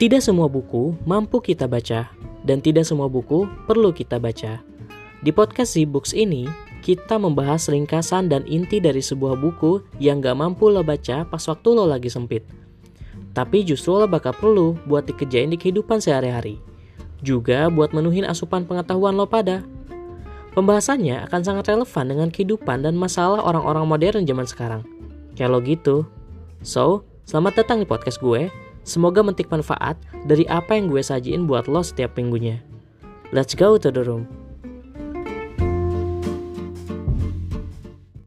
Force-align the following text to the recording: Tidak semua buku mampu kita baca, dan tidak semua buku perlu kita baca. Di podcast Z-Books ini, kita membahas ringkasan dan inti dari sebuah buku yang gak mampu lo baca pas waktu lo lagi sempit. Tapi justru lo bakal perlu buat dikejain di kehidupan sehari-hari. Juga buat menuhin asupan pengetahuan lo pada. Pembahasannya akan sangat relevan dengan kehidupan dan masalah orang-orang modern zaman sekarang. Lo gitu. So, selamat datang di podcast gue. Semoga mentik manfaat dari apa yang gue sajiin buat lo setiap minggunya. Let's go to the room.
Tidak 0.00 0.16
semua 0.24 0.48
buku 0.48 0.96
mampu 1.04 1.44
kita 1.44 1.68
baca, 1.68 2.08
dan 2.40 2.64
tidak 2.64 2.88
semua 2.88 3.04
buku 3.04 3.44
perlu 3.68 3.92
kita 3.92 4.16
baca. 4.16 4.56
Di 5.20 5.28
podcast 5.28 5.76
Z-Books 5.76 6.16
ini, 6.16 6.48
kita 6.80 7.20
membahas 7.20 7.68
ringkasan 7.68 8.32
dan 8.32 8.48
inti 8.48 8.80
dari 8.80 9.04
sebuah 9.04 9.36
buku 9.36 9.84
yang 10.00 10.24
gak 10.24 10.40
mampu 10.40 10.72
lo 10.72 10.80
baca 10.80 11.28
pas 11.28 11.44
waktu 11.44 11.68
lo 11.76 11.84
lagi 11.84 12.08
sempit. 12.08 12.40
Tapi 13.36 13.60
justru 13.60 14.00
lo 14.00 14.08
bakal 14.08 14.32
perlu 14.32 14.80
buat 14.88 15.04
dikejain 15.04 15.52
di 15.52 15.60
kehidupan 15.60 16.00
sehari-hari. 16.00 16.56
Juga 17.20 17.68
buat 17.68 17.92
menuhin 17.92 18.24
asupan 18.24 18.64
pengetahuan 18.64 19.12
lo 19.12 19.28
pada. 19.28 19.60
Pembahasannya 20.56 21.28
akan 21.28 21.44
sangat 21.44 21.76
relevan 21.76 22.08
dengan 22.08 22.28
kehidupan 22.32 22.88
dan 22.88 22.96
masalah 22.96 23.44
orang-orang 23.44 23.84
modern 23.84 24.24
zaman 24.24 24.48
sekarang. 24.48 24.80
Lo 25.36 25.60
gitu. 25.60 26.08
So, 26.64 27.04
selamat 27.28 27.60
datang 27.60 27.84
di 27.84 27.86
podcast 27.88 28.16
gue. 28.24 28.48
Semoga 28.82 29.20
mentik 29.20 29.52
manfaat 29.52 30.00
dari 30.24 30.48
apa 30.48 30.74
yang 30.74 30.88
gue 30.88 31.04
sajiin 31.04 31.44
buat 31.44 31.68
lo 31.68 31.84
setiap 31.84 32.16
minggunya. 32.16 32.64
Let's 33.30 33.54
go 33.54 33.78
to 33.78 33.92
the 33.92 34.02
room. 34.02 34.39